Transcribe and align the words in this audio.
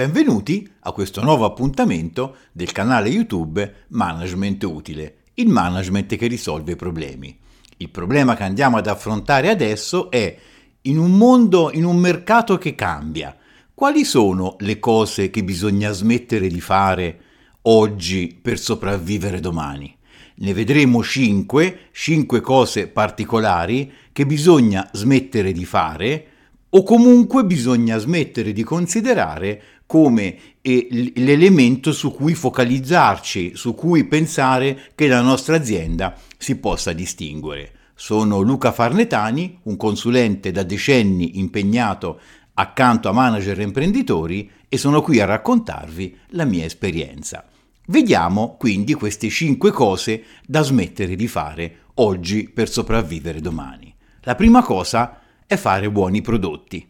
Benvenuti 0.00 0.66
a 0.84 0.92
questo 0.92 1.20
nuovo 1.20 1.44
appuntamento 1.44 2.36
del 2.52 2.72
canale 2.72 3.10
YouTube 3.10 3.84
Management 3.88 4.62
Utile, 4.62 5.24
il 5.34 5.48
management 5.48 6.16
che 6.16 6.26
risolve 6.26 6.72
i 6.72 6.76
problemi. 6.76 7.38
Il 7.76 7.90
problema 7.90 8.34
che 8.34 8.44
andiamo 8.44 8.78
ad 8.78 8.86
affrontare 8.86 9.50
adesso 9.50 10.10
è 10.10 10.34
in 10.80 10.96
un 10.96 11.18
mondo, 11.18 11.70
in 11.70 11.84
un 11.84 11.98
mercato 11.98 12.56
che 12.56 12.74
cambia, 12.74 13.36
quali 13.74 14.06
sono 14.06 14.56
le 14.60 14.78
cose 14.78 15.28
che 15.28 15.44
bisogna 15.44 15.92
smettere 15.92 16.48
di 16.48 16.62
fare 16.62 17.20
oggi 17.64 18.38
per 18.40 18.58
sopravvivere 18.58 19.38
domani? 19.38 19.94
Ne 20.36 20.54
vedremo 20.54 21.02
cinque, 21.02 21.90
cinque 21.92 22.40
cose 22.40 22.88
particolari 22.88 23.92
che 24.12 24.24
bisogna 24.24 24.88
smettere 24.94 25.52
di 25.52 25.66
fare 25.66 26.26
o 26.70 26.82
comunque 26.82 27.44
bisogna 27.44 27.98
smettere 27.98 28.52
di 28.52 28.62
considerare 28.62 29.62
come 29.86 30.36
eh, 30.62 31.12
l'elemento 31.16 31.92
su 31.92 32.12
cui 32.12 32.34
focalizzarci, 32.34 33.52
su 33.54 33.74
cui 33.74 34.04
pensare 34.04 34.90
che 34.94 35.08
la 35.08 35.20
nostra 35.20 35.56
azienda 35.56 36.14
si 36.38 36.56
possa 36.56 36.92
distinguere. 36.92 37.72
Sono 37.96 38.40
Luca 38.40 38.72
Farnetani, 38.72 39.58
un 39.64 39.76
consulente 39.76 40.52
da 40.52 40.62
decenni 40.62 41.38
impegnato 41.38 42.20
accanto 42.54 43.08
a 43.08 43.12
manager 43.12 43.58
e 43.58 43.64
imprenditori 43.64 44.50
e 44.68 44.76
sono 44.76 45.02
qui 45.02 45.20
a 45.20 45.24
raccontarvi 45.24 46.16
la 46.28 46.44
mia 46.44 46.64
esperienza. 46.64 47.44
Vediamo 47.86 48.56
quindi 48.56 48.94
queste 48.94 49.28
5 49.28 49.72
cose 49.72 50.22
da 50.46 50.62
smettere 50.62 51.16
di 51.16 51.26
fare 51.26 51.78
oggi 51.94 52.48
per 52.48 52.70
sopravvivere 52.70 53.40
domani. 53.40 53.92
La 54.22 54.36
prima 54.36 54.62
cosa 54.62 55.19
è 55.50 55.56
fare 55.56 55.90
buoni 55.90 56.20
prodotti. 56.20 56.88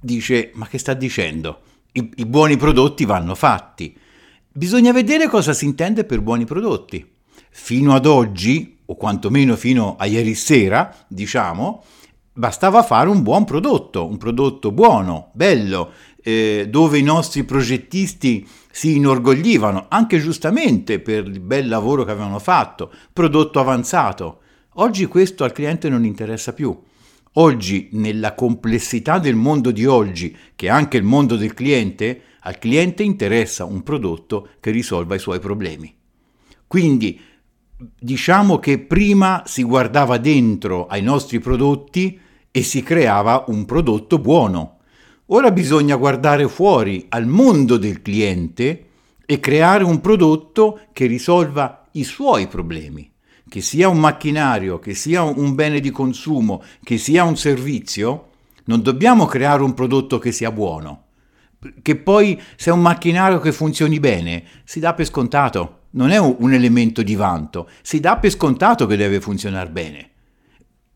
Dice, 0.00 0.50
ma 0.54 0.66
che 0.66 0.78
sta 0.78 0.94
dicendo? 0.94 1.60
I, 1.92 2.10
I, 2.16 2.24
buoni 2.24 2.56
prodotti 2.56 3.04
vanno 3.04 3.34
fatti. 3.34 3.94
Bisogna 4.50 4.92
vedere 4.92 5.28
cosa 5.28 5.52
si 5.52 5.66
intende 5.66 6.04
per 6.04 6.22
buoni 6.22 6.46
prodotti. 6.46 7.06
Fino 7.50 7.94
ad 7.94 8.06
oggi, 8.06 8.78
o 8.86 8.96
quantomeno 8.96 9.56
fino 9.56 9.96
a 9.98 10.06
ieri 10.06 10.34
sera, 10.34 10.90
diciamo, 11.06 11.84
bastava 12.32 12.82
fare 12.82 13.10
un 13.10 13.22
buon 13.22 13.44
prodotto, 13.44 14.06
un 14.06 14.16
prodotto 14.16 14.72
buono, 14.72 15.28
bello, 15.34 15.92
eh, 16.22 16.66
dove 16.70 16.96
i 16.96 17.02
nostri 17.02 17.44
progettisti 17.44 18.48
si 18.70 18.96
inorgoglivano, 18.96 19.84
anche 19.90 20.18
giustamente 20.18 20.98
per 21.00 21.26
il 21.26 21.40
bel 21.40 21.68
lavoro 21.68 22.04
che 22.04 22.12
avevano 22.12 22.38
fatto, 22.38 22.90
prodotto 23.12 23.60
avanzato. 23.60 24.40
Oggi 24.76 25.04
questo 25.04 25.44
al 25.44 25.52
cliente 25.52 25.90
non 25.90 26.06
interessa 26.06 26.54
più. 26.54 26.86
Oggi, 27.40 27.88
nella 27.92 28.34
complessità 28.34 29.20
del 29.20 29.36
mondo 29.36 29.70
di 29.70 29.86
oggi, 29.86 30.36
che 30.56 30.66
è 30.66 30.70
anche 30.70 30.96
il 30.96 31.04
mondo 31.04 31.36
del 31.36 31.54
cliente, 31.54 32.22
al 32.40 32.58
cliente 32.58 33.04
interessa 33.04 33.64
un 33.64 33.84
prodotto 33.84 34.48
che 34.58 34.72
risolva 34.72 35.14
i 35.14 35.20
suoi 35.20 35.38
problemi. 35.38 35.94
Quindi 36.66 37.20
diciamo 37.96 38.58
che 38.58 38.80
prima 38.80 39.44
si 39.46 39.62
guardava 39.62 40.18
dentro 40.18 40.88
ai 40.88 41.00
nostri 41.00 41.38
prodotti 41.38 42.18
e 42.50 42.62
si 42.64 42.82
creava 42.82 43.44
un 43.46 43.64
prodotto 43.66 44.18
buono. 44.18 44.78
Ora 45.26 45.52
bisogna 45.52 45.94
guardare 45.94 46.48
fuori 46.48 47.06
al 47.10 47.26
mondo 47.26 47.76
del 47.76 48.02
cliente 48.02 48.86
e 49.24 49.38
creare 49.38 49.84
un 49.84 50.00
prodotto 50.00 50.80
che 50.92 51.06
risolva 51.06 51.86
i 51.92 52.02
suoi 52.02 52.48
problemi 52.48 53.08
che 53.48 53.60
sia 53.60 53.88
un 53.88 53.98
macchinario, 53.98 54.78
che 54.78 54.94
sia 54.94 55.22
un 55.22 55.54
bene 55.54 55.80
di 55.80 55.90
consumo, 55.90 56.62
che 56.82 56.98
sia 56.98 57.24
un 57.24 57.36
servizio, 57.36 58.28
non 58.64 58.82
dobbiamo 58.82 59.26
creare 59.26 59.62
un 59.62 59.74
prodotto 59.74 60.18
che 60.18 60.32
sia 60.32 60.52
buono. 60.52 61.04
Che 61.82 61.96
poi 61.96 62.40
se 62.56 62.70
è 62.70 62.72
un 62.72 62.80
macchinario 62.80 63.40
che 63.40 63.52
funzioni 63.52 63.98
bene, 63.98 64.44
si 64.64 64.78
dà 64.78 64.94
per 64.94 65.06
scontato, 65.06 65.78
non 65.90 66.10
è 66.10 66.18
un 66.18 66.52
elemento 66.52 67.02
di 67.02 67.14
vanto, 67.14 67.68
si 67.82 67.98
dà 67.98 68.18
per 68.18 68.30
scontato 68.30 68.86
che 68.86 68.96
deve 68.96 69.20
funzionare 69.20 69.70
bene. 69.70 70.10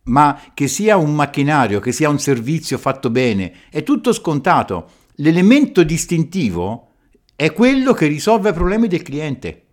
Ma 0.05 0.39
che 0.53 0.69
sia 0.69 0.97
un 0.97 1.15
macchinario, 1.15 1.81
che 1.81 1.93
sia 1.93 2.09
un 2.09 2.19
servizio 2.19 2.77
fatto 2.77 3.09
bene, 3.09 3.53
è 3.71 3.83
tutto 3.83 4.13
scontato. 4.13 4.91
L'elemento 5.17 5.83
distintivo 5.83 6.89
è 7.35 7.53
quello 7.53 7.93
che 7.93 8.07
risolve 8.07 8.51
i 8.51 8.55
problemi 8.55 8.89
del 8.89 9.03
cliente. 9.03 9.67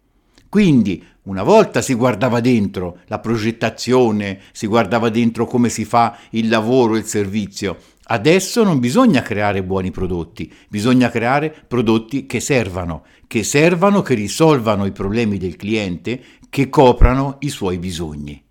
Quindi 0.49 1.03
una 1.23 1.43
volta 1.43 1.79
si 1.81 1.93
guardava 1.93 2.39
dentro 2.39 3.01
la 3.05 3.19
progettazione, 3.19 4.39
si 4.51 4.65
guardava 4.65 5.09
dentro 5.09 5.45
come 5.45 5.69
si 5.69 5.85
fa 5.85 6.17
il 6.31 6.49
lavoro, 6.49 6.97
il 6.97 7.05
servizio. 7.05 7.77
Adesso 8.05 8.63
non 8.63 8.79
bisogna 8.79 9.21
creare 9.21 9.63
buoni 9.63 9.91
prodotti, 9.91 10.51
bisogna 10.67 11.11
creare 11.11 11.55
prodotti 11.67 12.25
che 12.25 12.39
servano, 12.39 13.05
che 13.27 13.43
servano, 13.43 14.01
che 14.01 14.15
risolvano 14.15 14.87
i 14.87 14.91
problemi 14.91 15.37
del 15.37 15.55
cliente, 15.55 16.19
che 16.49 16.69
coprano 16.69 17.35
i 17.41 17.49
suoi 17.49 17.77
bisogni. 17.77 18.43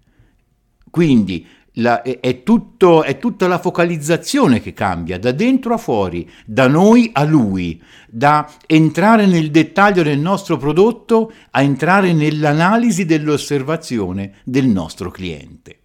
Quindi 0.88 1.44
la, 1.78 2.02
è, 2.02 2.20
è, 2.20 2.42
tutto, 2.42 3.02
è, 3.02 3.18
tutta 3.18 3.48
la 3.48 3.58
focalizzazione 3.58 4.60
che 4.60 4.72
cambia, 4.72 5.18
da 5.18 5.32
dentro 5.32 5.74
a 5.74 5.78
fuori, 5.78 6.28
da 6.44 6.68
noi 6.68 7.10
a 7.12 7.24
lui, 7.24 7.82
da 8.08 8.50
entrare 8.66 9.26
nel 9.26 9.50
dettaglio 9.50 10.02
del 10.02 10.18
nostro 10.18 10.56
prodotto 10.56 11.32
a 11.50 11.62
entrare 11.62 12.12
nell'analisi 12.12 13.04
dell'osservazione 13.04 14.34
del 14.44 14.66
nostro 14.66 15.10
cliente. 15.10 15.78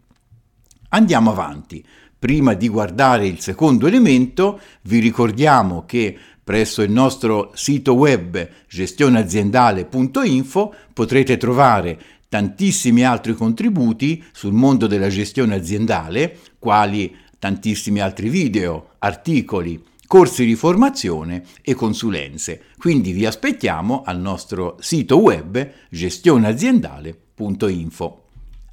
Andiamo 0.90 1.32
avanti. 1.32 1.84
Prima 2.24 2.54
di 2.54 2.70
guardare 2.70 3.28
il 3.28 3.42
secondo 3.42 3.88
elemento, 3.88 4.62
vi 4.84 5.00
ricordiamo 5.00 5.84
che 5.86 6.18
presso 6.42 6.82
il 6.82 6.92
nostro 6.92 7.52
sito 7.54 7.96
web 7.96 8.48
gestionaziendale.info 8.68 10.74
potrete 10.94 11.36
trovare 11.36 12.00
tantissimi 12.34 13.06
altri 13.06 13.36
contributi 13.36 14.24
sul 14.32 14.54
mondo 14.54 14.88
della 14.88 15.10
gestione 15.10 15.54
aziendale, 15.54 16.40
quali 16.58 17.16
tantissimi 17.38 18.00
altri 18.00 18.28
video, 18.28 18.94
articoli, 18.98 19.80
corsi 20.08 20.44
di 20.44 20.56
formazione 20.56 21.44
e 21.62 21.76
consulenze. 21.76 22.64
Quindi 22.80 23.12
vi 23.12 23.28
aspettiamo 23.28 24.02
al 24.04 24.20
nostro 24.20 24.78
sito 24.80 25.20
web 25.20 25.74
gestionaziendale.info. 25.92 28.24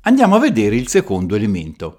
Andiamo 0.01 0.37
a 0.37 0.41
vedere 0.41 0.77
il 0.77 0.89
secondo 0.89 1.37
elemento 1.37 1.99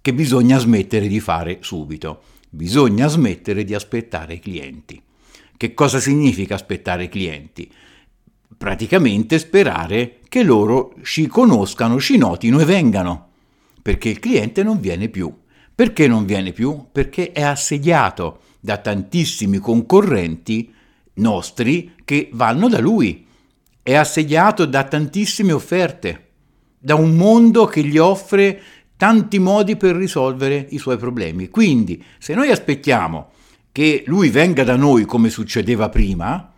che 0.00 0.14
bisogna 0.14 0.56
smettere 0.56 1.08
di 1.08 1.20
fare 1.20 1.58
subito. 1.60 2.22
Bisogna 2.48 3.06
smettere 3.06 3.64
di 3.64 3.74
aspettare 3.74 4.32
i 4.32 4.40
clienti. 4.40 4.98
Che 5.58 5.74
cosa 5.74 6.00
significa 6.00 6.54
aspettare 6.54 7.04
i 7.04 7.10
clienti? 7.10 7.70
Praticamente 8.56 9.38
sperare 9.38 10.20
che 10.28 10.42
loro 10.42 10.94
ci 11.02 11.26
conoscano, 11.26 12.00
ci 12.00 12.16
notino 12.16 12.58
e 12.60 12.64
vengano, 12.64 13.28
perché 13.82 14.08
il 14.08 14.18
cliente 14.18 14.62
non 14.62 14.80
viene 14.80 15.08
più. 15.08 15.32
Perché 15.74 16.06
non 16.06 16.26
viene 16.26 16.52
più? 16.52 16.86
Perché 16.92 17.32
è 17.32 17.42
assediato 17.42 18.40
da 18.60 18.76
tantissimi 18.76 19.58
concorrenti 19.58 20.72
nostri 21.14 21.94
che 22.04 22.28
vanno 22.32 22.68
da 22.68 22.78
lui. 22.78 23.26
È 23.82 23.94
assediato 23.94 24.64
da 24.66 24.84
tantissime 24.84 25.52
offerte, 25.52 26.28
da 26.78 26.94
un 26.94 27.16
mondo 27.16 27.64
che 27.66 27.82
gli 27.82 27.98
offre 27.98 28.60
tanti 28.96 29.38
modi 29.38 29.76
per 29.76 29.96
risolvere 29.96 30.66
i 30.70 30.78
suoi 30.78 30.98
problemi. 30.98 31.48
Quindi, 31.48 32.02
se 32.18 32.34
noi 32.34 32.50
aspettiamo 32.50 33.30
che 33.72 34.04
lui 34.06 34.28
venga 34.28 34.62
da 34.62 34.76
noi 34.76 35.04
come 35.04 35.30
succedeva 35.30 35.88
prima, 35.88 36.51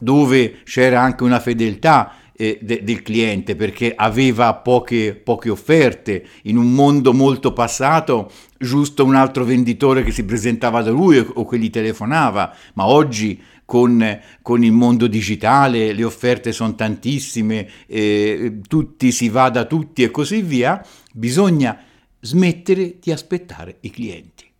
dove 0.00 0.62
c'era 0.64 1.00
anche 1.00 1.22
una 1.22 1.38
fedeltà 1.38 2.14
eh, 2.40 2.58
de- 2.62 2.82
del 2.82 3.02
cliente 3.02 3.54
perché 3.54 3.92
aveva 3.94 4.54
poche, 4.54 5.14
poche 5.14 5.50
offerte, 5.50 6.24
in 6.44 6.56
un 6.56 6.72
mondo 6.72 7.12
molto 7.12 7.52
passato 7.52 8.30
giusto 8.58 9.04
un 9.04 9.14
altro 9.14 9.44
venditore 9.44 10.02
che 10.02 10.10
si 10.10 10.24
presentava 10.24 10.82
da 10.82 10.90
lui 10.90 11.18
o, 11.18 11.30
o 11.34 11.46
che 11.46 11.58
gli 11.58 11.68
telefonava, 11.68 12.54
ma 12.74 12.86
oggi 12.86 13.40
con, 13.66 14.20
con, 14.42 14.64
il 14.64 14.72
mondo 14.72 15.06
digitale 15.06 15.92
le 15.92 16.02
offerte 16.02 16.50
sono 16.50 16.74
tantissime, 16.74 17.68
eh, 17.86 18.60
tutti 18.66 19.12
si 19.12 19.28
va 19.28 19.50
da 19.50 19.64
tutti 19.66 20.02
e 20.02 20.10
così 20.10 20.42
via, 20.42 20.84
bisogna 21.12 21.78
smettere 22.20 22.96
di 23.00 23.12
aspettare 23.12 23.76
i 23.80 23.90
clienti. 23.90 24.50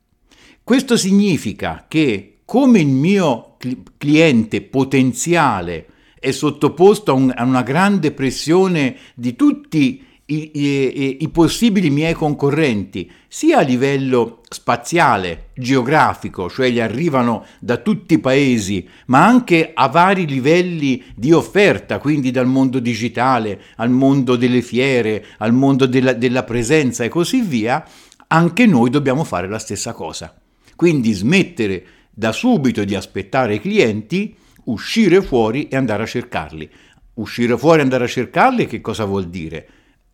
Questo 0.63 0.97
significa 0.97 1.87
che 1.89 2.40
come 2.51 2.81
il 2.81 2.89
mio 2.89 3.55
cliente 3.97 4.61
potenziale 4.61 5.87
è 6.19 6.33
sottoposto 6.33 7.13
a, 7.13 7.15
un, 7.15 7.33
a 7.33 7.45
una 7.45 7.63
grande 7.63 8.11
pressione 8.11 8.97
di 9.15 9.37
tutti 9.37 10.05
i, 10.25 10.51
i, 10.55 11.17
i, 11.21 11.29
possibili 11.29 11.91
miei 11.91 12.13
concorrenti, 12.13 13.09
sia 13.29 13.59
a 13.59 13.63
livello 13.63 14.41
spaziale, 14.49 15.51
geografico, 15.55 16.51
cioè 16.51 16.71
gli 16.71 16.81
arrivano 16.81 17.47
da 17.61 17.77
tutti 17.77 18.15
i 18.15 18.19
paesi, 18.19 18.85
ma 19.07 19.25
anche 19.25 19.71
a 19.73 19.87
vari 19.87 20.27
livelli 20.27 21.05
di 21.15 21.31
offerta, 21.31 22.01
quindi 22.01 22.33
dal 22.33 22.49
mondo 22.49 22.81
digitale 22.81 23.63
al 23.77 23.91
mondo 23.91 24.35
delle 24.35 24.63
fiere, 24.63 25.25
al 25.39 25.53
mondo 25.53 25.87
della, 25.87 26.15
della 26.15 26.43
presenza 26.43 27.05
e 27.05 27.09
così 27.09 27.43
via, 27.43 27.87
anche 28.27 28.67
noi 28.67 28.91
dobbiamo 28.91 29.23
fare 29.23 29.49
la 29.49 29.61
stessa 29.61 29.93
cosa. 29.93 30.35
Quindi 30.75 31.13
smettere 31.13 31.85
da 32.21 32.33
subito 32.33 32.85
di 32.85 32.95
aspettare 32.95 33.55
i 33.55 33.61
clienti, 33.61 34.37
uscire 34.65 35.23
fuori 35.23 35.69
e 35.69 35.77
andare 35.77 36.03
a 36.03 36.07
cercarli. 36.07 36.71
Uscire 37.15 37.57
fuori 37.57 37.79
e 37.79 37.83
andare 37.83 38.05
a 38.05 38.09
cercarli 38.09 38.67
che 38.67 38.83
cosa 38.83 39.07
vuol 39.07 39.31
dire? 39.31 39.69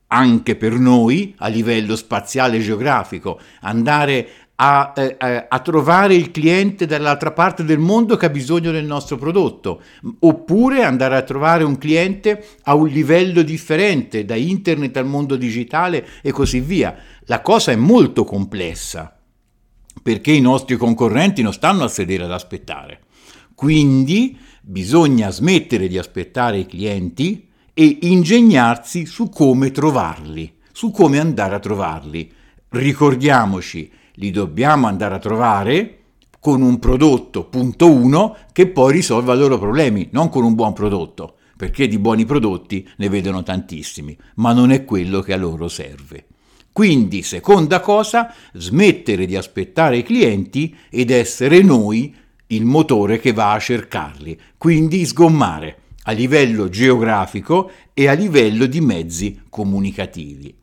Anche 0.07 0.55
per 0.55 0.75
noi, 0.75 1.35
a 1.39 1.49
livello 1.49 1.97
spaziale 1.97 2.59
e 2.59 2.61
geografico, 2.61 3.41
andare 3.63 4.29
a, 4.55 4.93
eh, 4.95 5.17
eh, 5.19 5.47
a, 5.49 5.59
trovare 5.59 6.15
il 6.15 6.31
cliente 6.31 6.87
dall'altra 6.87 7.33
parte 7.33 7.65
del 7.65 7.81
mondo 7.81 8.17
che 8.17 8.27
ha 8.27 8.31
bisogno 8.31 8.71
del 8.71 8.87
nostro 8.87 9.17
prodotto, 9.17 9.83
oppure 10.21 10.85
andare 10.85 11.17
a 11.17 11.23
trovare 11.23 11.65
un 11.65 11.77
cliente 11.77 12.47
a 12.63 12.77
un 12.77 12.87
livello 12.87 13.43
differente, 13.43 14.25
da 14.25 14.37
internet 14.37 14.97
al 14.97 15.07
mondo 15.07 15.35
digitale 15.35 16.07
e 16.23 16.31
così 16.31 16.61
via. 16.61 16.97
La 17.25 17.41
cosa 17.41 17.73
è 17.73 17.77
molto 17.77 18.23
complessa 18.23 19.16
perché 20.03 20.33
i 20.33 20.41
nostri 20.41 20.77
concorrenti 20.77 21.43
non 21.43 21.53
stanno 21.53 21.85
a 21.85 21.89
sedere 21.89 22.25
ad 22.25 22.33
aspettare. 22.33 23.01
Quindi 23.55 24.39
bisogna 24.63 25.31
smettere 25.31 25.89
di 25.89 25.99
aspettare 25.99 26.59
i 26.59 26.67
clienti 26.67 27.49
e 27.73 27.99
ingegnarsi 28.03 29.07
su 29.07 29.29
come 29.29 29.71
trovarli, 29.71 30.55
su 30.73 30.91
come 30.91 31.19
andare 31.19 31.55
a 31.55 31.61
trovarli. 31.61 32.33
Ricordiamoci 32.69 33.91
li 34.15 34.31
dobbiamo 34.31 34.87
andare 34.87 35.15
a 35.15 35.19
trovare 35.19 35.99
con 36.41 36.63
un 36.63 36.79
prodotto, 36.79 37.47
punto 37.47 37.91
uno, 37.91 38.37
che 38.53 38.69
poi 38.69 38.93
risolva 38.93 39.35
i 39.35 39.39
loro 39.39 39.59
problemi, 39.59 40.09
non 40.13 40.29
con 40.29 40.45
un 40.45 40.55
buon 40.55 40.73
prodotto, 40.73 41.37
perché 41.57 41.89
di 41.89 41.99
buoni 41.99 42.25
prodotti 42.25 42.89
ne 42.99 43.09
vedono 43.09 43.43
tantissimi, 43.43 44.17
ma 44.37 44.53
non 44.53 44.71
è 44.71 44.85
quello 44.85 45.21
che 45.21 45.33
a 45.33 45.37
loro 45.37 45.69
serve. 45.69 46.27
Quindi, 46.77 47.23
seconda 47.23 47.81
cosa, 47.81 48.35
smettere 48.53 49.25
di 49.25 49.35
aspettare 49.35 49.97
i 49.97 50.03
clienti 50.03 50.77
ed 50.91 51.11
essere 51.11 51.63
noi 51.63 52.15
il 52.49 52.67
motore 52.67 53.19
che 53.19 53.33
va 53.33 53.53
a 53.53 53.59
cercarli, 53.59 54.39
quindi 54.59 55.07
sgommare 55.07 55.79
a 56.03 56.13
livello 56.13 56.69
geografico 56.69 57.71
e 57.95 58.09
a 58.09 58.13
livello 58.13 58.67
di 58.67 58.83
mezzi 58.83 59.41
comunicativi. 59.49 60.55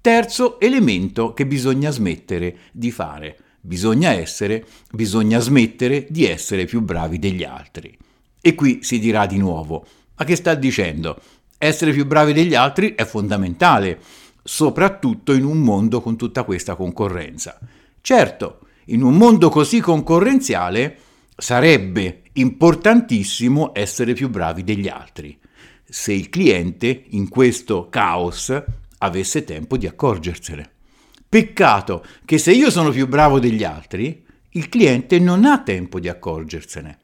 Terzo 0.00 0.58
elemento 0.58 1.32
che 1.32 1.46
bisogna 1.46 1.92
smettere 1.92 2.56
di 2.72 2.90
fare. 2.90 3.36
Bisogna 3.60 4.10
essere, 4.10 4.66
bisogna 4.90 5.38
smettere 5.38 6.08
di 6.10 6.26
essere 6.26 6.64
più 6.64 6.80
bravi 6.80 7.20
degli 7.20 7.44
altri. 7.44 7.96
E 8.40 8.54
qui 8.56 8.80
si 8.82 8.98
dirà 8.98 9.26
di 9.26 9.38
nuovo, 9.38 9.86
ma 10.16 10.24
che 10.24 10.34
sta 10.34 10.56
dicendo? 10.56 11.20
Essere 11.56 11.92
più 11.92 12.04
bravi 12.04 12.32
degli 12.32 12.56
altri 12.56 12.96
è 12.96 13.04
fondamentale, 13.04 14.00
soprattutto 14.46 15.32
in 15.32 15.44
un 15.44 15.58
mondo 15.58 16.00
con 16.00 16.16
tutta 16.16 16.44
questa 16.44 16.76
concorrenza. 16.76 17.58
Certo, 18.00 18.60
in 18.86 19.02
un 19.02 19.16
mondo 19.16 19.48
così 19.48 19.80
concorrenziale 19.80 20.98
sarebbe 21.36 22.22
importantissimo 22.34 23.72
essere 23.74 24.12
più 24.12 24.30
bravi 24.30 24.62
degli 24.62 24.86
altri. 24.86 25.36
Se 25.84 26.12
il 26.12 26.28
cliente 26.28 27.06
in 27.10 27.28
questo 27.28 27.88
caos 27.88 28.54
avesse 28.98 29.42
tempo 29.42 29.76
di 29.76 29.88
accorgersene. 29.88 30.70
Peccato 31.28 32.04
che 32.24 32.38
se 32.38 32.52
io 32.52 32.70
sono 32.70 32.90
più 32.90 33.08
bravo 33.08 33.40
degli 33.40 33.64
altri, 33.64 34.24
il 34.50 34.68
cliente 34.68 35.18
non 35.18 35.44
ha 35.44 35.60
tempo 35.62 35.98
di 35.98 36.08
accorgersene. 36.08 36.98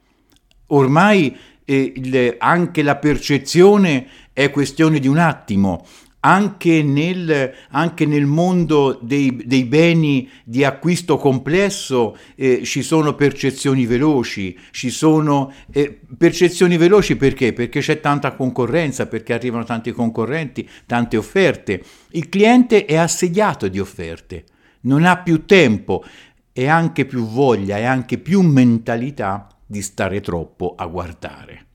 Ormai 0.67 1.35
eh, 1.65 1.93
il, 1.95 2.35
anche 2.39 2.81
la 2.81 2.95
percezione 2.95 4.07
è 4.31 4.49
questione 4.49 4.99
di 4.99 5.07
un 5.07 5.17
attimo 5.17 5.85
anche 6.25 6.83
nel, 6.83 7.53
anche 7.71 8.05
nel 8.05 8.25
mondo 8.25 8.97
dei, 9.01 9.43
dei, 9.45 9.65
beni 9.65 10.29
di 10.45 10.63
acquisto 10.63 11.17
complesso 11.17 12.17
eh, 12.35 12.63
ci 12.63 12.81
sono 12.81 13.13
percezioni 13.13 13.85
veloci, 13.85 14.57
ci 14.71 14.89
sono 14.89 15.51
eh, 15.71 15.99
percezioni 16.17 16.77
veloci 16.77 17.17
perché? 17.17 17.51
Perché 17.51 17.81
c'è 17.81 17.99
tanta 17.99 18.35
concorrenza, 18.35 19.07
perché 19.07 19.33
arrivano 19.33 19.65
tanti 19.65 19.91
concorrenti, 19.91 20.67
tante 20.85 21.17
offerte. 21.17 21.83
Il 22.11 22.29
cliente 22.29 22.85
è 22.85 22.95
assediato 22.95 23.67
di 23.67 23.79
offerte, 23.79 24.45
non 24.81 25.03
ha 25.03 25.17
più 25.17 25.43
tempo 25.45 26.05
e 26.53 26.67
anche 26.67 27.03
più 27.03 27.27
voglia 27.27 27.77
e 27.77 27.83
anche 27.83 28.17
più 28.17 28.41
mentalità 28.41 29.49
di 29.65 29.81
stare 29.81 30.21
troppo 30.21 30.73
a 30.77 30.85
guardare. 30.85 31.65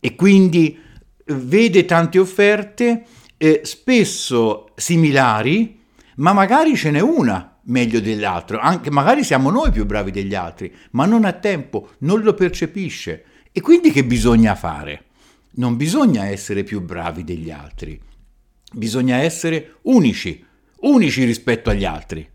E 0.00 0.14
quindi 0.14 0.78
vede 1.26 1.84
tante 1.84 2.18
offerte 2.18 3.04
eh, 3.42 3.62
spesso 3.64 4.68
similari, 4.76 5.80
ma 6.16 6.34
magari 6.34 6.76
ce 6.76 6.90
n'è 6.90 7.00
una 7.00 7.58
meglio 7.64 7.98
dell'altro, 7.98 8.58
anche 8.58 8.90
magari 8.90 9.24
siamo 9.24 9.48
noi 9.48 9.70
più 9.70 9.86
bravi 9.86 10.10
degli 10.10 10.34
altri, 10.34 10.70
ma 10.90 11.06
non 11.06 11.24
ha 11.24 11.32
tempo, 11.32 11.92
non 12.00 12.20
lo 12.20 12.34
percepisce. 12.34 13.24
E 13.50 13.62
quindi 13.62 13.92
che 13.92 14.04
bisogna 14.04 14.54
fare? 14.54 15.04
Non 15.52 15.78
bisogna 15.78 16.26
essere 16.26 16.64
più 16.64 16.82
bravi 16.82 17.24
degli 17.24 17.50
altri, 17.50 17.98
bisogna 18.74 19.16
essere 19.16 19.76
unici, 19.82 20.44
unici 20.80 21.24
rispetto 21.24 21.70
agli 21.70 21.86
altri. 21.86 22.28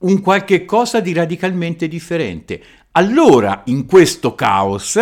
Un 0.00 0.20
qualche 0.20 0.66
cosa 0.66 1.00
di 1.00 1.14
radicalmente 1.14 1.88
differente. 1.88 2.60
Allora, 2.92 3.62
in 3.66 3.86
questo 3.86 4.34
caos, 4.34 5.00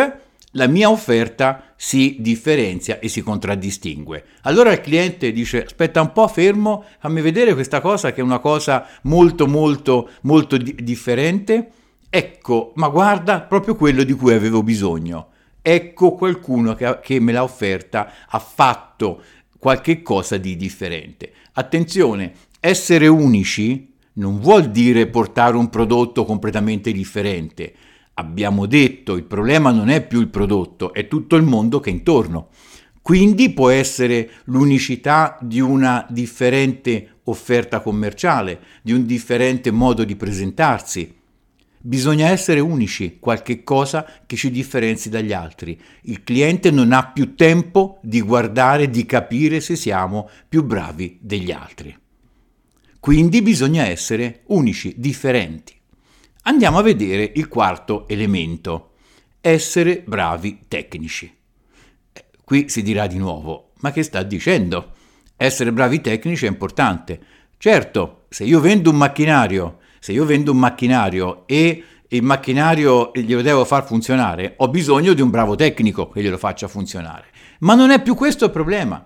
la 0.53 0.67
mia 0.69 0.89
offerta 0.89 1.66
si 1.77 2.17
differenzia 2.21 2.99
e 2.99 3.09
si 3.09 3.21
contraddistingue. 3.21 4.25
Allora 4.43 4.73
il 4.73 4.81
cliente 4.81 5.31
dice 5.31 5.65
aspetta 5.65 6.01
un 6.01 6.13
po', 6.13 6.27
fermo, 6.27 6.85
fammi 6.99 7.21
vedere 7.21 7.55
questa 7.55 7.81
cosa 7.81 8.13
che 8.13 8.21
è 8.21 8.25
una 8.25 8.39
cosa 8.39 8.87
molto 9.03 9.47
molto 9.47 10.11
molto 10.23 10.57
di- 10.57 10.75
differente. 10.81 11.71
Ecco, 12.09 12.73
ma 12.77 12.89
guarda 12.89 13.43
proprio 13.43 13.77
quello 13.77 14.03
di 14.03 14.15
cui 14.15 14.33
avevo 14.33 14.63
bisogno. 14.63 15.29
Ecco 15.61 16.13
qualcuno 16.13 16.75
che, 16.75 16.99
che 17.03 17.21
me 17.21 17.33
l'ha 17.33 17.43
offerta, 17.43 18.13
ha 18.29 18.39
fatto 18.39 19.23
qualche 19.59 20.03
cosa 20.03 20.37
di 20.37 20.57
differente. 20.57 21.33
Attenzione, 21.53 22.33
essere 22.61 23.07
unici 23.09 23.95
non 24.15 24.41
vuol 24.41 24.71
dire 24.71 25.09
portare 25.09 25.57
un 25.57 25.69
prodotto 25.69 26.25
completamente 26.25 26.91
differente 26.93 27.75
abbiamo 28.19 28.67
detto, 28.67 29.15
il 29.15 29.25
problema 29.25 29.71
non 29.71 29.89
è 29.89 30.07
più 30.07 30.21
il 30.21 30.29
prodotto, 30.29 30.93
è 30.93 31.09
tutto 31.09 31.37
il 31.37 31.43
mondo 31.43 31.81
che 31.81 31.91
è 31.91 31.93
intorno. 31.93 32.49
Quindi 33.03 33.51
può 33.51 33.69
essere 33.69 34.31
l'unicità 34.45 35.39
di 35.41 35.61
una 35.61 36.05
differente 36.09 37.21
offerta 37.25 37.81
commerciale, 37.81 38.61
di 38.83 38.93
un 38.93 39.07
differente 39.07 39.71
modo 39.71 40.03
di 40.05 40.17
presentarsi. 40.17 41.15
Bisogna 41.79 42.29
essere 42.29 42.59
unici, 42.59 43.19
qualche 43.21 43.63
cosa 43.63 44.05
che 44.27 44.35
ci 44.35 44.51
differenzi 44.51 45.09
dagli 45.09 45.33
altri. 45.33 45.81
Il 46.03 46.25
cliente 46.25 46.73
non 46.73 46.93
ha 46.93 47.07
più 47.13 47.37
tempo 47.37 47.99
di 48.03 48.21
guardare, 48.23 48.91
di 48.91 49.07
capire 49.07 49.61
se 49.61 49.77
siamo 49.77 50.29
più 50.49 50.65
bravi 50.65 51.19
degli 51.21 51.53
altri. 51.53 51.97
Quindi 52.99 53.41
bisogna 53.41 53.85
essere 53.85 54.41
unici, 54.47 54.95
differenti. 54.97 55.76
Andiamo 56.49 56.79
a 56.79 56.83
vedere 56.83 57.33
il 57.35 57.49
quarto 57.49 58.07
elemento, 58.07 58.93
essere 59.41 60.05
bravi 60.07 60.67
tecnici. 60.69 61.35
Eh, 62.13 62.25
qui 62.45 62.69
si 62.69 62.83
dirà 62.83 63.09
di 63.09 63.19
nuovo, 63.19 63.73
ma 63.81 63.91
che 63.91 64.05
sta 64.05 64.23
dicendo? 64.23 64.93
Essere 65.37 65.73
bravi 65.73 66.01
tecnici 66.01 66.47
è 66.47 66.49
importante. 66.49 67.19
Certo, 67.59 68.27
se 68.29 68.45
io 68.45 68.61
vendo 68.61 68.91
un 68.91 68.97
macchinario, 68.97 69.79
se 69.99 70.13
io 70.13 70.25
vendo 70.25 70.53
un 70.53 70.59
macchinario 70.59 71.49
e 71.49 71.83
il 72.07 72.23
macchinario 72.23 73.11
glielo 73.13 73.43
devo 73.43 73.65
far 73.65 73.85
funzionare, 73.85 74.55
ho 74.59 74.69
bisogno 74.69 75.15
di 75.15 75.23
un 75.23 75.31
bravo 75.31 75.57
tecnico 75.57 76.11
che 76.11 76.23
glielo 76.23 76.39
faccia 76.39 76.69
funzionare. 76.69 77.27
Ma 77.59 77.75
non 77.75 77.91
è 77.91 78.01
più 78.01 78.15
questo 78.15 78.45
il 78.45 78.53
problema, 78.53 79.05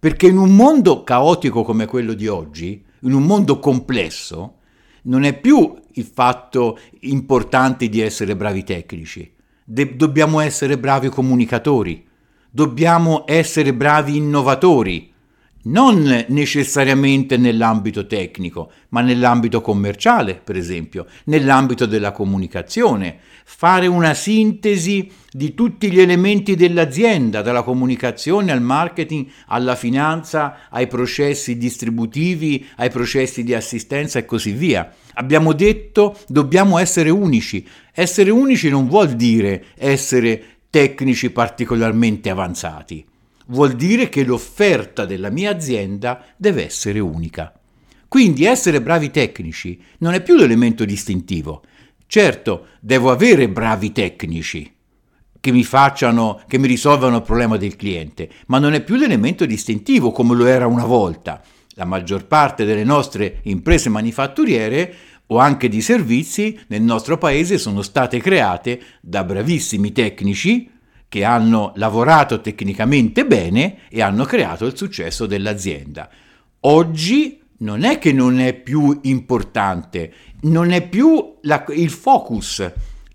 perché 0.00 0.26
in 0.26 0.36
un 0.36 0.56
mondo 0.56 1.04
caotico 1.04 1.62
come 1.62 1.86
quello 1.86 2.12
di 2.12 2.26
oggi, 2.26 2.84
in 3.02 3.12
un 3.12 3.22
mondo 3.22 3.60
complesso, 3.60 4.56
non 5.02 5.24
è 5.24 5.38
più 5.38 5.74
il 5.92 6.04
fatto 6.04 6.78
importante 7.00 7.88
di 7.88 8.00
essere 8.00 8.36
bravi 8.36 8.64
tecnici, 8.64 9.30
De- 9.64 9.96
dobbiamo 9.96 10.40
essere 10.40 10.78
bravi 10.78 11.08
comunicatori, 11.08 12.06
dobbiamo 12.50 13.24
essere 13.26 13.72
bravi 13.72 14.16
innovatori, 14.16 15.11
non 15.64 16.24
necessariamente 16.28 17.36
nell'ambito 17.36 18.06
tecnico, 18.06 18.72
ma 18.88 19.00
nell'ambito 19.00 19.60
commerciale, 19.60 20.40
per 20.42 20.56
esempio, 20.56 21.06
nell'ambito 21.24 21.86
della 21.86 22.10
comunicazione, 22.10 23.18
fare 23.44 23.86
una 23.86 24.14
sintesi 24.14 25.10
di 25.30 25.54
tutti 25.54 25.90
gli 25.90 26.00
elementi 26.00 26.56
dell'azienda, 26.56 27.42
dalla 27.42 27.62
comunicazione 27.62 28.50
al 28.50 28.60
marketing, 28.62 29.26
alla 29.46 29.76
finanza, 29.76 30.68
ai 30.70 30.88
processi 30.88 31.56
distributivi, 31.56 32.66
ai 32.76 32.90
processi 32.90 33.44
di 33.44 33.54
assistenza 33.54 34.18
e 34.18 34.24
così 34.24 34.52
via. 34.52 34.92
Abbiamo 35.14 35.52
detto 35.52 36.18
dobbiamo 36.26 36.78
essere 36.78 37.10
unici. 37.10 37.66
Essere 37.94 38.30
unici 38.30 38.68
non 38.68 38.88
vuol 38.88 39.10
dire 39.10 39.66
essere 39.76 40.44
tecnici 40.70 41.30
particolarmente 41.30 42.30
avanzati 42.30 43.04
vuol 43.46 43.72
dire 43.72 44.08
che 44.08 44.24
l'offerta 44.24 45.04
della 45.04 45.30
mia 45.30 45.50
azienda 45.50 46.24
deve 46.36 46.64
essere 46.64 46.98
unica. 46.98 47.52
Quindi 48.08 48.44
essere 48.44 48.82
bravi 48.82 49.10
tecnici 49.10 49.80
non 49.98 50.12
è 50.12 50.22
più 50.22 50.36
l'elemento 50.36 50.84
distintivo. 50.84 51.62
Certo, 52.06 52.66
devo 52.80 53.10
avere 53.10 53.48
bravi 53.48 53.90
tecnici, 53.90 54.70
che 55.40 55.50
mi 55.50 55.64
facciano, 55.64 56.42
che 56.46 56.58
mi 56.58 56.66
risolvano 56.66 57.16
il 57.16 57.22
problema 57.22 57.56
del 57.56 57.74
cliente, 57.74 58.28
ma 58.48 58.58
non 58.58 58.74
è 58.74 58.82
più 58.82 58.96
l'elemento 58.96 59.46
distintivo 59.46 60.12
come 60.12 60.34
lo 60.34 60.46
era 60.46 60.66
una 60.66 60.84
volta. 60.84 61.42
La 61.74 61.86
maggior 61.86 62.26
parte 62.26 62.66
delle 62.66 62.84
nostre 62.84 63.40
imprese 63.44 63.88
manifatturiere 63.88 64.94
o 65.28 65.38
anche 65.38 65.68
di 65.68 65.80
servizi 65.80 66.58
nel 66.66 66.82
nostro 66.82 67.16
paese 67.16 67.56
sono 67.56 67.80
state 67.80 68.20
create 68.20 68.80
da 69.00 69.24
bravissimi 69.24 69.90
tecnici 69.90 70.70
che 71.12 71.24
hanno 71.24 71.72
lavorato 71.74 72.40
tecnicamente 72.40 73.26
bene 73.26 73.80
e 73.90 74.00
hanno 74.00 74.24
creato 74.24 74.64
il 74.64 74.74
successo 74.74 75.26
dell'azienda. 75.26 76.08
Oggi 76.60 77.38
non 77.58 77.82
è 77.84 77.98
che 77.98 78.14
non 78.14 78.40
è 78.40 78.54
più 78.54 78.98
importante, 79.02 80.10
non 80.44 80.70
è 80.70 80.88
più 80.88 81.36
la, 81.42 81.66
il 81.68 81.90
focus, 81.90 82.66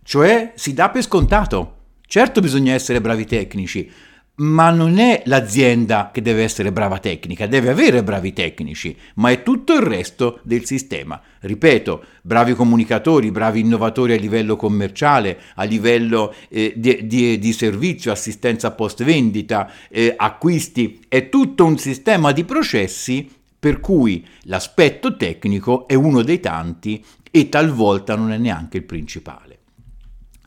cioè 0.03 0.51
si 0.53 0.75
dà 0.75 0.91
per 0.91 1.01
scontato. 1.01 1.77
Certo 2.05 2.39
bisogna 2.39 2.73
essere 2.73 3.01
bravi 3.01 3.25
tecnici, 3.25 3.91
ma 4.39 4.69
non 4.69 4.99
è 4.99 5.23
l'azienda 5.25 6.11
che 6.13 6.21
deve 6.21 6.43
essere 6.43 6.71
brava 6.71 6.99
tecnica, 6.99 7.47
deve 7.47 7.69
avere 7.69 8.03
bravi 8.03 8.33
tecnici, 8.33 8.95
ma 9.15 9.31
è 9.31 9.41
tutto 9.41 9.73
il 9.73 9.81
resto 9.81 10.39
del 10.43 10.65
sistema. 10.65 11.19
Ripeto, 11.39 12.03
bravi 12.21 12.53
comunicatori, 12.53 13.31
bravi 13.31 13.61
innovatori 13.61 14.13
a 14.13 14.17
livello 14.17 14.55
commerciale, 14.55 15.39
a 15.55 15.63
livello 15.63 16.35
eh, 16.49 16.73
di, 16.75 17.07
di, 17.07 17.39
di, 17.39 17.53
servizio, 17.53 18.11
assistenza 18.11 18.71
post 18.71 19.03
vendita, 19.03 19.71
eh, 19.89 20.13
acquisti, 20.15 21.05
è 21.07 21.29
tutto 21.29 21.65
un 21.65 21.77
sistema 21.79 22.31
di 22.31 22.43
processi 22.43 23.31
per 23.59 23.79
cui 23.79 24.23
l'aspetto 24.43 25.17
tecnico 25.17 25.87
è 25.87 25.95
uno 25.95 26.21
dei 26.21 26.39
tanti 26.39 27.03
e 27.31 27.49
talvolta 27.49 28.15
non 28.15 28.31
è 28.31 28.37
neanche 28.37 28.77
il 28.77 28.83
principale. 28.83 29.57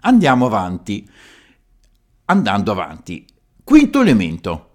Andiamo 0.02 0.46
avanti. 0.46 1.08
Andando 2.26 2.70
avanti, 2.70 3.26
quinto 3.70 4.00
elemento, 4.00 4.70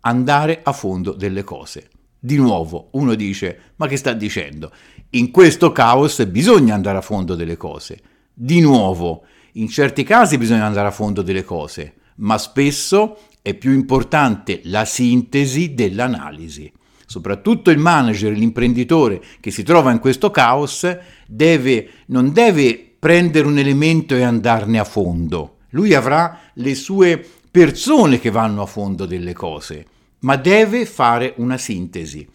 andare 0.00 0.58
a 0.64 0.72
fondo 0.72 1.12
delle 1.12 1.44
cose. 1.44 1.88
Di 2.18 2.34
nuovo, 2.34 2.88
uno 2.94 3.14
dice, 3.14 3.74
ma 3.76 3.86
che 3.86 3.96
sta 3.96 4.12
dicendo? 4.12 4.72
In 5.10 5.30
questo 5.30 5.70
caos 5.70 6.26
bisogna 6.26 6.74
andare 6.74 6.98
a 6.98 7.00
fondo 7.00 7.36
delle 7.36 7.56
cose. 7.56 8.00
Di 8.34 8.58
nuovo, 8.58 9.22
in 9.52 9.68
certi 9.68 10.02
casi 10.02 10.36
bisogna 10.36 10.64
andare 10.64 10.88
a 10.88 10.90
fondo 10.90 11.22
delle 11.22 11.44
cose, 11.44 11.94
ma 12.16 12.38
spesso 12.38 13.18
è 13.40 13.54
più 13.54 13.70
importante 13.70 14.62
la 14.64 14.84
sintesi 14.84 15.72
dell'analisi 15.74 16.72
soprattutto 17.06 17.70
il 17.70 17.78
manager, 17.78 18.32
l'imprenditore 18.32 19.20
che 19.40 19.50
si 19.50 19.64
trova 19.64 19.90
in 19.90 19.98
questo 19.98 20.30
caos, 20.30 20.88
deve, 21.26 21.88
non 22.06 22.32
deve 22.32 22.94
prendere 22.98 23.48
un 23.48 23.58
elemento 23.58 24.14
e 24.14 24.22
andarne 24.22 24.78
a 24.78 24.84
fondo. 24.84 25.56
Lui 25.70 25.92
avrà 25.94 26.38
le 26.54 26.74
sue 26.76 27.24
persone 27.50 28.20
che 28.20 28.30
vanno 28.30 28.62
a 28.62 28.66
fondo 28.66 29.06
delle 29.06 29.32
cose, 29.32 29.86
ma 30.20 30.36
deve 30.36 30.86
fare 30.86 31.34
una 31.36 31.58
sintesi. 31.58 32.26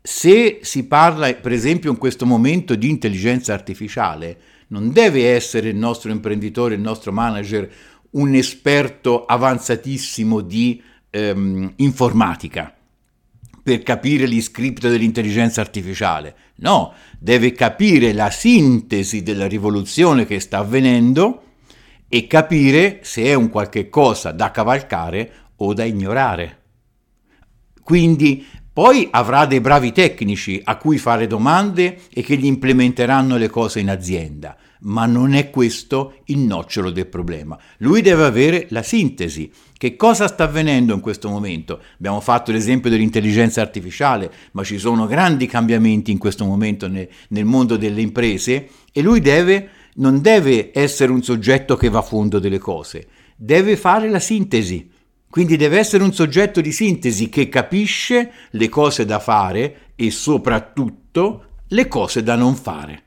Se 0.00 0.60
si 0.62 0.86
parla, 0.86 1.32
per 1.34 1.52
esempio, 1.52 1.90
in 1.90 1.98
questo 1.98 2.26
momento 2.26 2.74
di 2.74 2.88
intelligenza 2.88 3.52
artificiale, 3.52 4.38
non 4.68 4.92
deve 4.92 5.30
essere 5.30 5.70
il 5.70 5.76
nostro 5.76 6.10
imprenditore, 6.10 6.74
il 6.74 6.80
nostro 6.80 7.12
manager, 7.12 7.70
un 8.10 8.34
esperto 8.34 9.24
avanzatissimo 9.24 10.40
di 10.40 10.82
ehm, 11.10 11.72
informatica 11.76 12.74
per 13.62 13.82
capire 13.82 14.28
gli 14.28 14.40
script 14.40 14.88
dell'intelligenza 14.88 15.60
artificiale. 15.60 16.34
No, 16.56 16.94
deve 17.18 17.52
capire 17.52 18.12
la 18.12 18.30
sintesi 18.30 19.22
della 19.22 19.46
rivoluzione 19.46 20.24
che 20.24 20.40
sta 20.40 20.58
avvenendo 20.58 21.42
e 22.08 22.26
capire 22.26 23.00
se 23.02 23.24
è 23.24 23.34
un 23.34 23.50
qualche 23.50 23.88
cosa 23.88 24.32
da 24.32 24.50
cavalcare 24.50 25.32
o 25.56 25.74
da 25.74 25.84
ignorare. 25.84 26.56
Quindi 27.82 28.46
poi 28.72 29.08
avrà 29.10 29.46
dei 29.46 29.60
bravi 29.60 29.92
tecnici 29.92 30.60
a 30.62 30.76
cui 30.76 30.98
fare 30.98 31.26
domande 31.26 32.00
e 32.12 32.22
che 32.22 32.36
gli 32.36 32.46
implementeranno 32.46 33.36
le 33.36 33.48
cose 33.48 33.80
in 33.80 33.90
azienda 33.90 34.56
ma 34.80 35.06
non 35.06 35.34
è 35.34 35.50
questo 35.50 36.20
il 36.26 36.38
nocciolo 36.38 36.90
del 36.90 37.06
problema. 37.06 37.58
Lui 37.78 38.02
deve 38.02 38.24
avere 38.24 38.66
la 38.70 38.82
sintesi. 38.82 39.50
Che 39.76 39.96
cosa 39.96 40.26
sta 40.26 40.44
avvenendo 40.44 40.92
in 40.92 41.00
questo 41.00 41.28
momento? 41.28 41.80
Abbiamo 41.94 42.20
fatto 42.20 42.50
l'esempio 42.50 42.90
dell'intelligenza 42.90 43.60
artificiale, 43.60 44.30
ma 44.52 44.64
ci 44.64 44.78
sono 44.78 45.06
grandi 45.06 45.46
cambiamenti 45.46 46.10
in 46.10 46.18
questo 46.18 46.44
momento 46.44 46.88
nel, 46.88 47.08
nel 47.28 47.44
mondo 47.44 47.76
delle 47.76 48.00
imprese 48.00 48.68
e 48.92 49.02
lui 49.02 49.20
deve, 49.20 49.70
non 49.98 50.20
deve 50.20 50.70
essere 50.72 51.12
un 51.12 51.22
soggetto 51.22 51.76
che 51.76 51.88
va 51.88 51.98
a 51.98 52.02
fondo 52.02 52.38
delle 52.38 52.58
cose, 52.58 53.06
deve 53.36 53.76
fare 53.76 54.08
la 54.08 54.18
sintesi. 54.18 54.90
Quindi 55.30 55.56
deve 55.56 55.78
essere 55.78 56.02
un 56.02 56.12
soggetto 56.12 56.60
di 56.60 56.72
sintesi 56.72 57.28
che 57.28 57.48
capisce 57.48 58.32
le 58.50 58.68
cose 58.68 59.04
da 59.04 59.18
fare 59.18 59.92
e 59.94 60.10
soprattutto 60.10 61.44
le 61.68 61.86
cose 61.86 62.22
da 62.22 62.34
non 62.34 62.56
fare. 62.56 63.02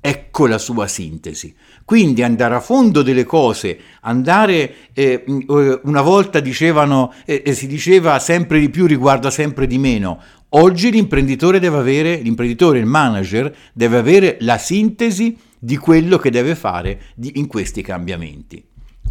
Ecco 0.00 0.46
la 0.46 0.58
sua 0.58 0.86
sintesi. 0.86 1.54
Quindi 1.84 2.22
andare 2.22 2.54
a 2.54 2.60
fondo 2.60 3.02
delle 3.02 3.24
cose, 3.24 3.78
andare, 4.02 4.90
eh, 4.92 5.24
eh 5.24 5.80
una 5.84 6.02
volta 6.02 6.40
dicevano, 6.40 7.12
eh, 7.24 7.42
eh, 7.44 7.54
si 7.54 7.66
diceva 7.66 8.18
sempre 8.18 8.60
di 8.60 8.70
più 8.70 8.86
riguarda 8.86 9.30
sempre 9.30 9.66
di 9.66 9.78
meno. 9.78 10.20
Oggi 10.50 10.90
l'imprenditore 10.90 11.58
deve 11.58 11.78
avere, 11.78 12.16
l'imprenditore, 12.16 12.78
il 12.78 12.86
manager, 12.86 13.54
deve 13.72 13.98
avere 13.98 14.36
la 14.40 14.58
sintesi 14.58 15.36
di 15.58 15.76
quello 15.76 16.18
che 16.18 16.30
deve 16.30 16.54
fare 16.54 17.00
di, 17.14 17.32
in 17.36 17.46
questi 17.46 17.82
cambiamenti. 17.82 18.62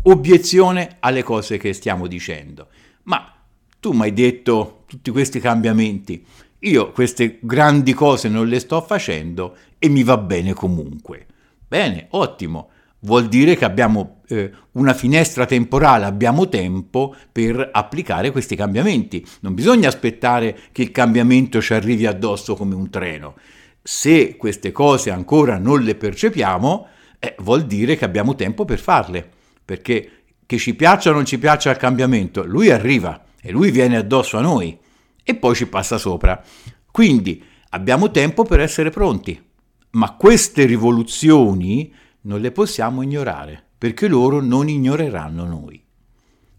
Obiezione 0.04 0.98
alle 1.00 1.24
cose 1.24 1.58
che 1.58 1.74
stiamo 1.74 2.08
dicendo. 2.08 2.68
Ma 3.04 3.34
tu 3.80 3.92
mi 3.92 4.04
hai 4.04 4.14
detto 4.14 4.84
tutti 4.88 5.12
questi 5.12 5.40
cambiamenti. 5.40 6.24
Io 6.66 6.92
queste 6.92 7.38
grandi 7.42 7.94
cose 7.94 8.28
non 8.28 8.48
le 8.48 8.60
sto 8.60 8.82
facendo 8.82 9.56
e 9.78 9.88
mi 9.88 10.04
va 10.04 10.18
bene 10.18 10.54
comunque. 10.54 11.28
Bene, 11.68 12.08
ottimo. 12.12 12.70
Vuol 13.02 13.28
dire 13.28 13.56
che 13.56 13.66
abbiamo 13.66 14.22
eh, 14.28 14.52
una 14.72 14.96
finestra 14.96 15.46
temporale, 15.46 16.06
abbiamo 16.06 16.50
tempo 16.50 17.16
per 17.32 17.70
applicare 17.72 18.32
questi 18.32 18.56
cambiamenti. 18.56 19.24
Non 19.42 19.54
bisogna 19.54 19.88
aspettare 19.88 20.58
che 20.72 20.82
il 20.82 20.90
cambiamento 20.90 21.62
ci 21.62 21.76
arrivi 21.76 22.08
addosso 22.08 22.56
come 22.56 22.74
un 22.74 22.90
treno. 22.90 23.36
Se 23.84 24.36
queste 24.36 24.72
cose 24.72 25.12
ancora 25.12 25.60
non 25.60 25.84
le 25.84 25.94
percepiamo, 25.94 26.88
eh, 27.20 27.36
vuol 27.40 27.66
dire 27.66 27.96
che 27.96 28.06
abbiamo 28.06 28.34
tempo 28.34 28.66
per 28.66 28.80
farle. 28.80 29.30
Perché 29.64 30.10
che 30.48 30.58
ci 30.58 30.74
piaccia 30.74 31.12
o 31.12 31.14
non 31.14 31.26
ci 31.26 31.38
piaccia 31.38 31.70
il 31.70 31.78
cambiamento, 31.78 32.44
lui 32.44 32.72
arriva 32.72 33.24
e 33.40 33.52
lui 33.52 33.70
viene 33.70 33.98
addosso 33.98 34.38
a 34.38 34.42
noi 34.42 34.76
e 35.26 35.36
poi 35.36 35.56
ci 35.56 35.68
passa 35.68 35.98
sopra. 35.98 36.42
Quindi 36.90 37.44
abbiamo 37.72 38.12
tempo 38.12 38.44
per 38.44 38.62
essere 38.62 38.92
pronti, 38.92 39.44
ma 39.92 40.14
queste 40.14 40.66
rivoluzioni 40.66 41.92
non 42.22 42.40
le 42.40 42.52
possiamo 42.52 43.02
ignorare, 43.02 43.62
perché 43.78 44.08
loro 44.08 44.40
non 44.40 44.70
ignoreranno 44.70 45.46
noi. 45.46 45.84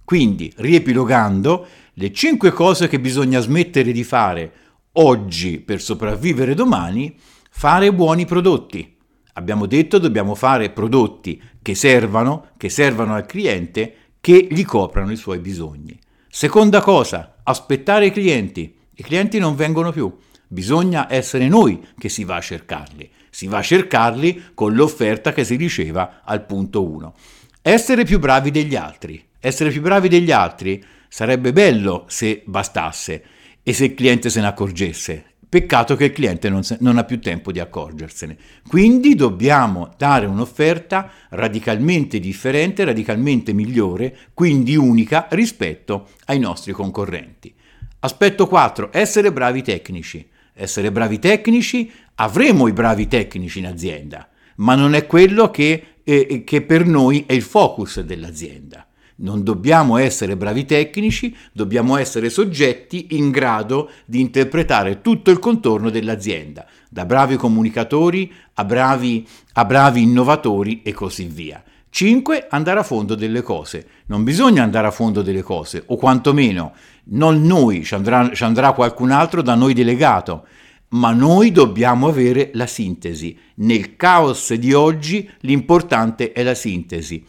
Quindi, 0.05 0.53
riepilogando, 0.57 1.67
le 1.95 2.13
cinque 2.13 2.51
cose 2.51 2.89
che 2.89 3.01
bisogna 3.01 3.41
smettere 3.41 3.93
di 3.93 4.05
fare 4.05 4.53
oggi 4.93 5.59
per 5.61 5.81
sopravvivere 5.81 6.55
domani, 6.55 7.17
fare 7.51 7.93
buoni 7.93 8.25
prodotti. 8.25 8.97
Abbiamo 9.35 9.67
detto 9.67 9.99
dobbiamo 9.99 10.35
fare 10.35 10.71
prodotti 10.71 11.43
che 11.61 11.75
servano, 11.75 12.49
che 12.57 12.69
servano 12.69 13.15
al 13.15 13.27
cliente, 13.27 13.95
che 14.21 14.47
gli 14.51 14.65
coprano 14.65 15.11
i 15.13 15.17
suoi 15.17 15.39
bisogni. 15.39 15.99
Seconda 16.29 16.81
cosa, 16.81 17.36
aspettare 17.49 18.07
i 18.07 18.13
clienti. 18.13 18.75
I 18.95 19.03
clienti 19.03 19.39
non 19.39 19.57
vengono 19.57 19.93
più, 19.93 20.15
bisogna 20.47 21.13
essere 21.13 21.49
noi 21.49 21.85
che 21.99 22.09
si 22.09 22.25
va 22.25 22.37
a 22.37 22.41
cercarli. 22.41 23.11
Si 23.31 23.47
va 23.47 23.59
a 23.59 23.63
cercarli 23.63 24.45
con 24.55 24.75
l'offerta 24.75 25.33
che 25.33 25.45
si 25.45 25.57
riceva 25.57 26.23
al 26.25 26.45
punto 26.45 26.85
1. 26.85 27.15
Essere 27.61 28.05
più 28.05 28.19
bravi 28.19 28.51
degli 28.51 28.77
altri. 28.77 29.23
Essere 29.39 29.71
più 29.71 29.83
bravi 29.83 30.09
degli 30.09 30.31
altri 30.31 30.83
sarebbe 31.09 31.53
bello 31.53 32.05
se 32.09 32.43
bastasse 32.47 33.25
e 33.63 33.73
se 33.73 33.85
il 33.87 33.95
cliente 33.95 34.31
se 34.31 34.41
ne 34.41 34.47
accorgesse. 34.47 35.35
Peccato 35.57 35.97
che 35.97 36.05
il 36.05 36.13
cliente 36.13 36.51
non, 36.51 36.65
se, 36.65 36.77
non, 36.81 36.99
ha 36.99 37.05
più 37.05 37.19
tempo 37.19 37.51
di 37.51 37.61
accorgersene. 37.61 38.37
Quindi 38.69 39.15
dobbiamo 39.15 39.95
dare 39.97 40.27
un'offerta 40.27 41.11
radicalmente 41.31 42.21
differente, 42.21 42.85
radicalmente 42.85 43.55
migliore, 43.55 44.15
quindi 44.35 44.77
unica 44.77 45.29
rispetto 45.31 46.09
ai 46.27 46.39
nostri 46.39 46.73
concorrenti. 46.73 47.55
Aspetto 48.01 48.47
4. 48.47 48.91
Essere 48.93 49.33
bravi 49.33 49.63
tecnici. 49.63 50.29
Essere 50.53 50.93
bravi 50.93 51.19
tecnici, 51.19 51.91
avremo 52.17 52.69
i 52.69 52.75
bravi 52.75 53.09
tecnici 53.09 53.61
in 53.61 53.67
azienda, 53.67 54.29
ma 54.57 54.75
non 54.75 54.93
è 54.93 55.07
quello 55.07 55.51
che, 55.51 56.01
eh, 56.05 56.45
che 56.45 56.61
per 56.61 56.85
noi 56.85 57.25
è 57.27 57.33
il 57.33 57.41
focus 57.41 58.01
dell'azienda. 58.01 58.86
Non 59.19 59.43
dobbiamo 59.43 59.97
essere 59.97 60.37
bravi 60.37 60.67
tecnici, 60.67 61.35
dobbiamo 61.53 61.97
essere 61.97 62.29
soggetti 62.29 63.09
in 63.11 63.31
grado 63.31 63.91
di 64.05 64.21
interpretare 64.21 65.01
tutto 65.01 65.31
il 65.31 65.39
contorno 65.39 65.89
dell'azienda, 65.89 66.67
da 66.91 67.07
bravi 67.07 67.37
comunicatori 67.37 68.31
a 68.55 68.65
bravi, 68.65 69.27
a 69.55 69.65
bravi 69.65 70.03
innovatori 70.03 70.83
e 70.83 70.93
così 70.93 71.25
via. 71.25 71.63
5. 71.89 72.49
Andare 72.51 72.81
a 72.81 72.83
fondo 72.83 73.15
delle 73.15 73.41
cose. 73.41 73.87
Non 74.07 74.23
bisogna 74.23 74.63
andare 74.63 74.87
a 74.87 74.91
fondo 74.91 75.23
delle 75.23 75.43
cose, 75.43 75.83
o 75.87 75.97
quantomeno 75.97 76.75
non 77.05 77.43
noi, 77.43 77.85
ci 77.85 77.95
andrà, 77.95 78.31
ci 78.35 78.45
andrà 78.45 78.73
qualcun 78.73 79.13
altro 79.13 79.41
da 79.41 79.55
noi 79.55 79.73
delegato, 79.73 80.47
ma 80.89 81.13
noi 81.13 81.53
dobbiamo 81.53 82.09
avere 82.09 82.51
la 82.53 82.67
sintesi. 82.67 83.35
Nel 83.57 83.97
caos 83.97 84.53
di 84.53 84.75
oggi 84.75 85.27
l'importante 85.41 86.33
è 86.33 86.43
la 86.43 86.55
sintesi. 86.55 87.25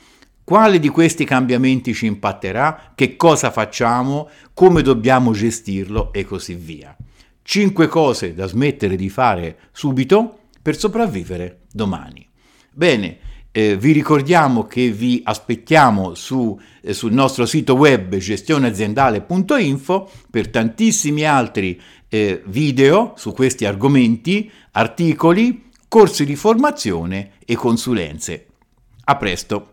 Quale 0.48 0.80
di 0.80 0.88
questi 0.88 1.26
cambiamenti 1.26 1.94
ci 1.94 2.06
impatterà? 2.06 2.94
Che 2.96 3.18
cosa 3.18 3.52
facciamo? 3.52 4.30
Come 4.54 4.82
dobbiamo 4.82 5.34
gestirlo? 5.34 6.14
E 6.14 6.24
così 6.24 6.54
via. 6.54 6.96
Cinque 7.42 7.88
cose 7.88 8.34
da 8.34 8.48
smettere 8.48 8.96
di 8.96 9.10
fare 9.10 9.58
subito 9.74 10.44
per 10.62 10.78
sopravvivere 10.78 11.64
domani. 11.70 12.26
Bene, 12.72 13.18
eh, 13.52 13.76
vi 13.76 13.92
ricordiamo 13.92 14.64
che 14.68 14.90
vi 14.90 15.20
aspettiamo 15.22 16.14
su, 16.14 16.58
eh, 16.82 16.94
sul 16.94 17.12
nostro 17.12 17.46
sito 17.46 17.74
web 17.74 18.16
gestioneaziendale.info 18.16 20.10
per 20.32 20.48
tantissimi 20.48 21.26
altri 21.26 21.78
eh, 22.08 22.42
video 22.46 23.12
su 23.18 23.34
questi 23.34 23.66
argomenti, 23.66 24.50
articoli, 24.72 25.66
corsi 25.90 26.24
di 26.24 26.38
formazione 26.38 27.32
e 27.44 27.54
consulenze. 27.56 28.46
A 29.04 29.18
presto! 29.18 29.72